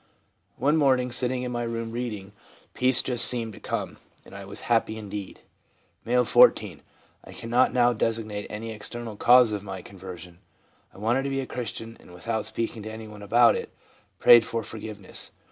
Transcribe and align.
One 0.57 0.77
morning, 0.77 1.11
sitting 1.11 1.43
in 1.43 1.51
my 1.51 1.61
room 1.61 1.91
reading, 1.91 2.31
peace 2.73 3.03
just 3.03 3.23
seemed 3.27 3.53
to 3.53 3.59
come, 3.59 3.97
and 4.25 4.33
I 4.33 4.45
was 4.45 4.61
happy 4.61 4.97
indeed/ 4.97 5.41
M., 6.07 6.25
14.' 6.25 6.81
I 7.23 7.33
cannot 7.33 7.71
now 7.71 7.93
designate 7.93 8.47
any 8.49 8.71
external 8.71 9.15
cause 9.15 9.51
of 9.51 9.61
my 9.61 9.83
conversion. 9.83 10.39
I 10.91 10.97
wanted 10.97 11.21
to 11.21 11.29
be 11.29 11.41
a 11.41 11.45
Christian, 11.45 11.97
and 11.99 12.15
without 12.15 12.45
speaking 12.45 12.81
to 12.81 12.91
anyone 12.91 13.21
about 13.21 13.55
it, 13.55 13.71
prayed 14.17 14.43
for 14.43 14.63
for 14.63 14.79
giveness. 14.79 15.33